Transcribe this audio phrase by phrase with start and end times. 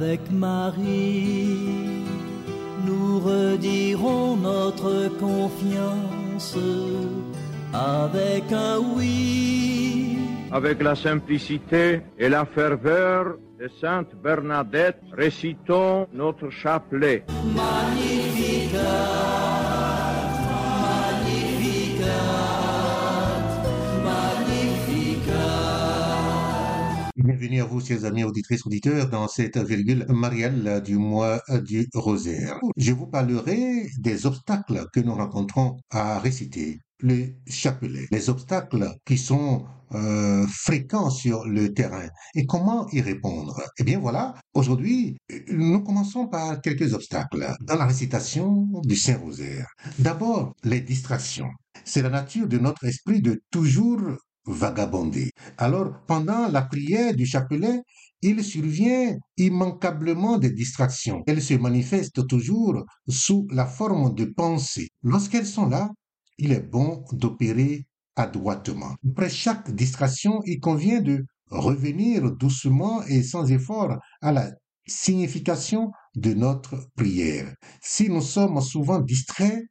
[0.00, 2.04] Avec Marie,
[2.86, 6.56] nous redirons notre confiance
[7.74, 10.18] avec un oui.
[10.52, 17.24] Avec la simplicité et la ferveur de Sainte Bernadette, récitons notre chapelet.
[27.28, 32.58] Bienvenue à vous, chers amis auditrices, auditeurs, dans cette virgule mariale du mois du rosaire.
[32.78, 39.18] Je vous parlerai des obstacles que nous rencontrons à réciter le chapelet, les obstacles qui
[39.18, 43.60] sont euh, fréquents sur le terrain et comment y répondre?
[43.78, 45.18] Eh bien voilà, aujourd'hui,
[45.50, 49.66] nous commençons par quelques obstacles dans la récitation du Saint-Rosaire.
[49.98, 51.50] D'abord, les distractions.
[51.84, 54.00] C'est la nature de notre esprit de toujours
[54.48, 55.30] vagabonder.
[55.58, 57.82] Alors, pendant la prière du chapelet,
[58.22, 61.22] il survient immanquablement des distractions.
[61.26, 64.88] Elles se manifestent toujours sous la forme de pensées.
[65.02, 65.90] Lorsqu'elles sont là,
[66.38, 67.86] il est bon d'opérer
[68.16, 68.96] adroitement.
[69.08, 74.50] Après chaque distraction, il convient de revenir doucement et sans effort à la
[74.86, 77.54] signification de notre prière.
[77.82, 79.62] Si nous sommes souvent distraits,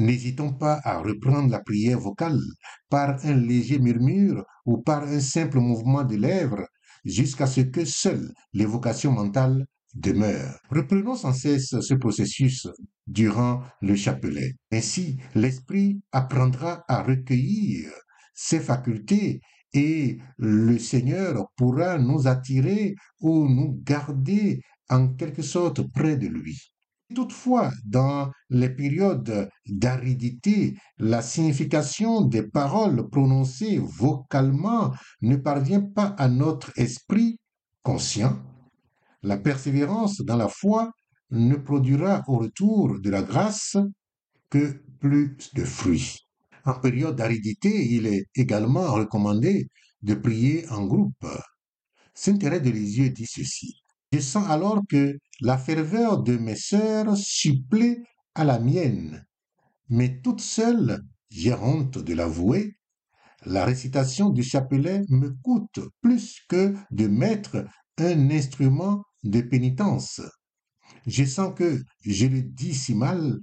[0.00, 2.40] n'hésitons pas à reprendre la prière vocale
[2.88, 6.66] par un léger murmure ou par un simple mouvement de lèvres
[7.04, 10.58] jusqu'à ce que seule l'évocation mentale demeure.
[10.70, 12.66] Reprenons sans cesse ce processus
[13.06, 14.54] durant le chapelet.
[14.72, 17.90] Ainsi, l'esprit apprendra à recueillir
[18.34, 19.40] ses facultés
[19.72, 26.69] et le Seigneur pourra nous attirer ou nous garder en quelque sorte près de lui.
[27.14, 36.28] Toutefois, dans les périodes d'aridité, la signification des paroles prononcées vocalement ne parvient pas à
[36.28, 37.38] notre esprit
[37.82, 38.38] conscient.
[39.22, 40.92] La persévérance dans la foi
[41.30, 43.76] ne produira au retour de la grâce
[44.48, 46.28] que plus de fruits.
[46.64, 49.68] En période d'aridité, il est également recommandé
[50.02, 51.26] de prier en groupe.
[52.14, 53.79] Saint Thérèse de Lisieux dit ceci.
[54.12, 58.02] Je sens alors que la ferveur de mes sœurs supplée
[58.34, 59.24] à la mienne,
[59.88, 61.00] mais toute seule,
[61.30, 62.76] j'ai honte de l'avouer,
[63.46, 67.64] la récitation du chapelet me coûte plus que de mettre
[67.98, 70.20] un instrument de pénitence.
[71.06, 73.38] Je sens que je le dis si mal.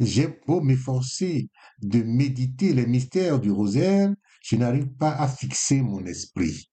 [0.00, 1.48] J'ai beau m'efforcer
[1.80, 4.12] de méditer les mystères du rosaire,
[4.42, 6.68] je n'arrive pas à fixer mon esprit.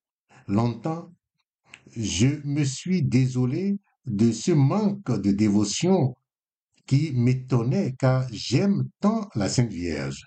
[0.48, 1.15] Longtemps,
[1.94, 6.14] je me suis désolé de ce manque de dévotion
[6.86, 10.22] qui m'étonnait car j'aime tant la Sainte Vierge.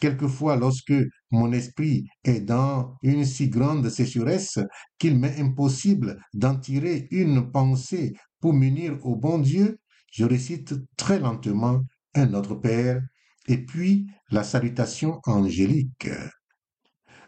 [0.00, 0.94] Quelquefois, lorsque
[1.30, 4.58] mon esprit est dans une si grande sécheresse
[4.98, 9.78] qu'il m'est impossible d'en tirer une pensée pour m'unir au bon Dieu,
[10.12, 11.82] je récite très lentement
[12.14, 13.00] un Notre Père
[13.46, 16.08] et puis la salutation angélique.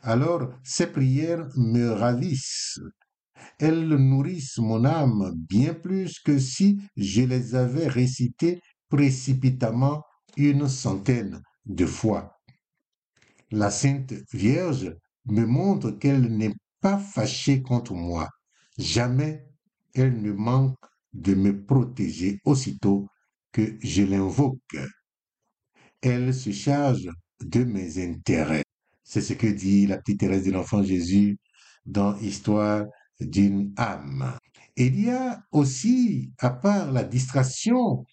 [0.03, 2.81] Alors ces prières me ravissent.
[3.59, 10.03] Elles nourrissent mon âme bien plus que si je les avais récitées précipitamment
[10.37, 12.39] une centaine de fois.
[13.51, 14.95] La Sainte Vierge
[15.27, 18.29] me montre qu'elle n'est pas fâchée contre moi.
[18.79, 19.47] Jamais
[19.95, 20.79] elle ne manque
[21.13, 23.09] de me protéger aussitôt
[23.53, 24.77] que je l'invoque.
[26.01, 27.09] Elle se charge
[27.41, 28.65] de mes intérêts.
[29.05, 31.39] C'est ce que dit la petite Thérèse de l'Enfant Jésus
[31.87, 32.85] dans Histoire
[33.21, 34.39] d'une âme.
[34.77, 38.05] Il y a aussi, à part la distraction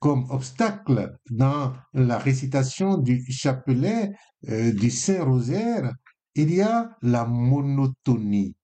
[0.00, 4.10] comme obstacle dans la récitation du chapelet
[4.48, 5.92] euh, du Saint-Rosaire,
[6.34, 8.54] il y a la monotonie.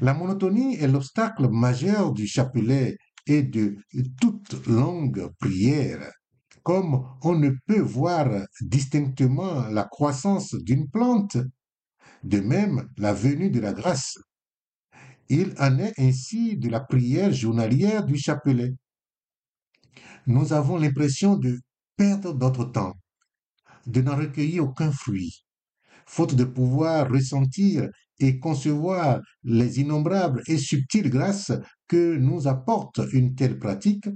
[0.00, 3.76] La monotonie est l'obstacle majeur du chapelet et de
[4.20, 6.12] toute longue prière.
[6.62, 11.36] Comme on ne peut voir distinctement la croissance d'une plante,
[12.22, 14.18] de même la venue de la grâce.
[15.28, 18.74] Il en est ainsi de la prière journalière du chapelet.
[20.26, 21.58] Nous avons l'impression de
[21.96, 22.94] perdre notre temps,
[23.86, 25.44] de n'en recueillir aucun fruit,
[26.06, 31.52] faute de pouvoir ressentir et concevoir les innombrables et subtiles grâces
[31.88, 34.08] que nous apporte une telle pratique,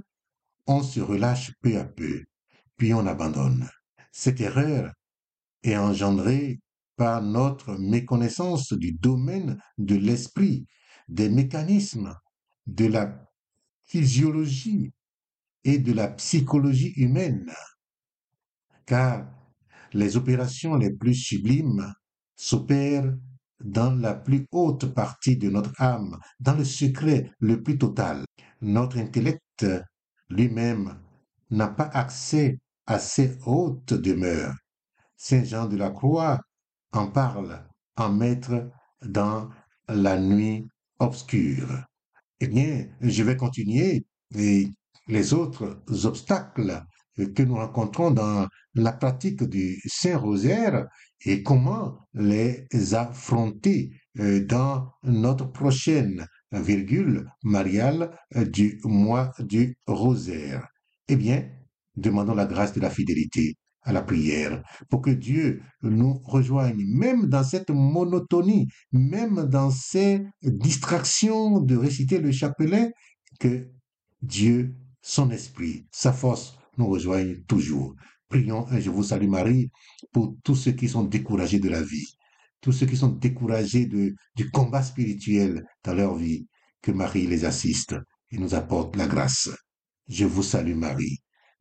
[0.67, 2.23] on se relâche peu à peu,
[2.77, 3.69] puis on abandonne.
[4.11, 4.91] Cette erreur
[5.63, 6.59] est engendrée
[6.95, 10.65] par notre méconnaissance du domaine de l'esprit,
[11.07, 12.15] des mécanismes,
[12.67, 13.29] de la
[13.83, 14.93] physiologie
[15.63, 17.51] et de la psychologie humaine.
[18.85, 19.27] Car
[19.93, 21.93] les opérations les plus sublimes
[22.35, 23.13] s'opèrent
[23.63, 28.25] dans la plus haute partie de notre âme, dans le secret le plus total.
[28.61, 29.65] Notre intellect
[30.29, 30.99] lui-même
[31.49, 34.53] n'a pas accès à ces hautes demeures.
[35.17, 36.39] Saint Jean de la Croix
[36.91, 37.63] en parle
[37.97, 38.69] en maître
[39.03, 39.49] dans
[39.87, 40.67] la nuit
[40.99, 41.83] obscure.
[42.39, 46.83] Eh bien, je vais continuer les autres obstacles
[47.15, 50.87] que nous rencontrons dans la pratique du Saint-Rosaire
[51.25, 60.67] et comment les affronter euh, dans notre prochaine virgule mariale du mois du Rosaire.
[61.07, 61.49] Eh bien,
[61.97, 63.55] demandons la grâce de la fidélité
[63.85, 70.25] à la prière pour que Dieu nous rejoigne, même dans cette monotonie, même dans ces
[70.41, 72.91] distractions de réciter le chapelet,
[73.39, 73.69] que
[74.21, 77.93] Dieu, son esprit, sa force nous rejoignent toujours.
[78.27, 79.69] Prions et je vous salue Marie
[80.11, 82.07] pour tous ceux qui sont découragés de la vie,
[82.59, 86.47] tous ceux qui sont découragés du combat spirituel dans leur vie,
[86.81, 87.95] que Marie les assiste
[88.31, 89.49] et nous apporte la grâce.
[90.07, 91.19] Je vous salue Marie,